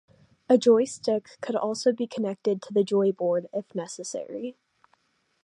[0.49, 4.57] A joystick could also be connected to the Joyboard if necessary.